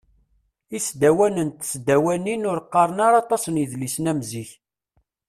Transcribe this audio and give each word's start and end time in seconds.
Isdawanen 0.77 1.49
d 1.51 1.55
tesdawanin 1.61 2.47
ur 2.51 2.57
qqaren 2.65 2.99
ara 3.07 3.17
aṭas 3.23 3.43
n 3.47 3.59
yidlisen 3.61 4.09
am 4.11 4.19
zik. 4.29 4.51